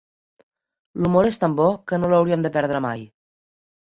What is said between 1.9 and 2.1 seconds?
que no